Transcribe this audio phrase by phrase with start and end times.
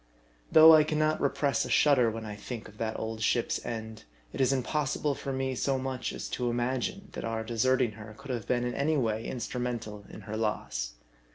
[0.51, 4.05] Though I can not repress a shudder when I think of that old ship's end,
[4.33, 8.31] it is impossible for me so much as to imagine, that our deserting her could
[8.31, 10.93] have been in any way instru mental in her loss.